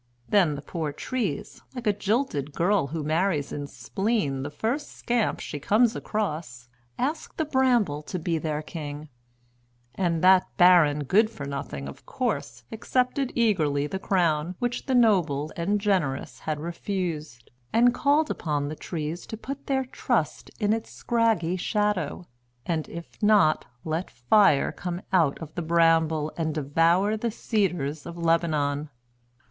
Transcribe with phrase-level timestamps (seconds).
[0.27, 5.39] Then the poor trees, like a jilted girl who marries in spleen the first scamp
[5.39, 9.09] she comes across, asked the bramble to be their king;
[9.93, 15.51] and that barren good for nothing of course accepted eagerly the crown which the noble
[15.55, 20.89] and generous had refused, and called upon the trees to put their trust in its
[20.89, 22.25] scraggy shadow,
[22.65, 28.17] "and if not, let fire come out of the bramble, and devour the cedars of
[28.17, 28.89] Lebanon."